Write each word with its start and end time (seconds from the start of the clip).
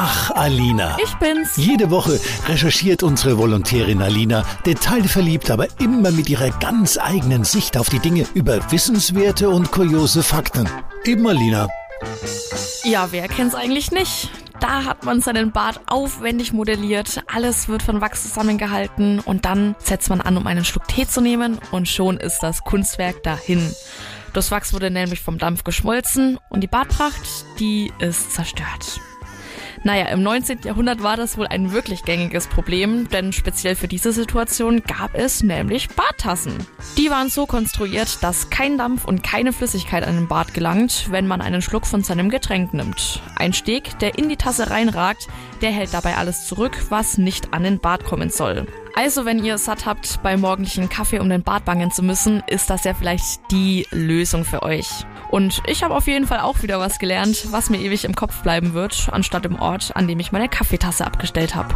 Ach, 0.00 0.30
Alina. 0.30 0.96
Ich 1.02 1.12
bin's. 1.16 1.56
Jede 1.56 1.90
Woche 1.90 2.20
recherchiert 2.46 3.02
unsere 3.02 3.36
Volontärin 3.36 4.00
Alina, 4.00 4.44
detailverliebt, 4.64 5.50
aber 5.50 5.66
immer 5.80 6.12
mit 6.12 6.30
ihrer 6.30 6.50
ganz 6.50 6.98
eigenen 6.98 7.42
Sicht 7.42 7.76
auf 7.76 7.88
die 7.88 7.98
Dinge 7.98 8.24
über 8.32 8.60
wissenswerte 8.70 9.50
und 9.50 9.72
kuriose 9.72 10.22
Fakten. 10.22 10.68
Eben 11.04 11.26
Alina. 11.26 11.66
Ja, 12.84 13.08
wer 13.10 13.26
kennt's 13.26 13.56
eigentlich 13.56 13.90
nicht? 13.90 14.30
Da 14.60 14.84
hat 14.84 15.04
man 15.04 15.20
seinen 15.20 15.50
Bart 15.50 15.80
aufwendig 15.86 16.52
modelliert, 16.52 17.24
alles 17.26 17.66
wird 17.66 17.82
von 17.82 18.00
Wachs 18.00 18.22
zusammengehalten 18.22 19.18
und 19.18 19.46
dann 19.46 19.74
setzt 19.80 20.10
man 20.10 20.20
an, 20.20 20.36
um 20.36 20.46
einen 20.46 20.64
Schluck 20.64 20.86
Tee 20.86 21.08
zu 21.08 21.20
nehmen 21.20 21.58
und 21.72 21.88
schon 21.88 22.18
ist 22.18 22.38
das 22.38 22.62
Kunstwerk 22.62 23.24
dahin. 23.24 23.68
Das 24.32 24.52
Wachs 24.52 24.72
wurde 24.72 24.92
nämlich 24.92 25.20
vom 25.20 25.38
Dampf 25.38 25.64
geschmolzen 25.64 26.38
und 26.50 26.60
die 26.60 26.68
Bartpracht, 26.68 27.44
die 27.58 27.92
ist 27.98 28.32
zerstört. 28.32 29.00
Naja, 29.84 30.06
im 30.06 30.22
19. 30.22 30.60
Jahrhundert 30.64 31.02
war 31.02 31.16
das 31.16 31.38
wohl 31.38 31.46
ein 31.46 31.72
wirklich 31.72 32.02
gängiges 32.02 32.46
Problem, 32.46 33.08
denn 33.08 33.32
speziell 33.32 33.76
für 33.76 33.88
diese 33.88 34.12
Situation 34.12 34.82
gab 34.82 35.14
es 35.14 35.42
nämlich 35.42 35.88
Barttassen. 35.90 36.54
Die 36.96 37.10
waren 37.10 37.28
so 37.28 37.46
konstruiert, 37.46 38.22
dass 38.22 38.50
kein 38.50 38.76
Dampf 38.76 39.04
und 39.04 39.22
keine 39.22 39.52
Flüssigkeit 39.52 40.04
an 40.04 40.16
den 40.16 40.28
Bart 40.28 40.54
gelangt, 40.54 41.06
wenn 41.10 41.26
man 41.26 41.40
einen 41.40 41.62
Schluck 41.62 41.86
von 41.86 42.02
seinem 42.02 42.28
Getränk 42.28 42.74
nimmt. 42.74 43.22
Ein 43.36 43.52
Steg, 43.52 43.98
der 44.00 44.18
in 44.18 44.28
die 44.28 44.36
Tasse 44.36 44.70
reinragt, 44.70 45.28
der 45.62 45.70
hält 45.70 45.94
dabei 45.94 46.16
alles 46.16 46.46
zurück, 46.46 46.76
was 46.88 47.18
nicht 47.18 47.52
an 47.54 47.62
den 47.62 47.78
Bart 47.78 48.04
kommen 48.04 48.30
soll. 48.30 48.66
Also, 48.94 49.24
wenn 49.24 49.44
ihr 49.44 49.58
satt 49.58 49.86
habt, 49.86 50.22
beim 50.24 50.40
morgendlichen 50.40 50.88
Kaffee 50.88 51.20
um 51.20 51.28
den 51.28 51.44
Bart 51.44 51.64
bangen 51.64 51.92
zu 51.92 52.02
müssen, 52.02 52.42
ist 52.48 52.68
das 52.68 52.82
ja 52.82 52.94
vielleicht 52.94 53.40
die 53.52 53.86
Lösung 53.92 54.44
für 54.44 54.62
euch. 54.64 54.88
Und 55.30 55.62
ich 55.66 55.82
habe 55.82 55.94
auf 55.94 56.06
jeden 56.06 56.26
Fall 56.26 56.40
auch 56.40 56.62
wieder 56.62 56.80
was 56.80 56.98
gelernt, 56.98 57.46
was 57.50 57.70
mir 57.70 57.78
ewig 57.78 58.04
im 58.04 58.14
Kopf 58.14 58.42
bleiben 58.42 58.72
wird, 58.72 59.08
anstatt 59.12 59.44
im 59.44 59.60
Ort, 59.60 59.94
an 59.94 60.08
dem 60.08 60.20
ich 60.20 60.32
meine 60.32 60.48
Kaffeetasse 60.48 61.06
abgestellt 61.06 61.54
habe. 61.54 61.74